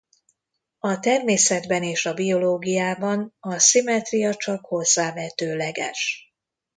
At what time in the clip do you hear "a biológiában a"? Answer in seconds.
2.05-3.59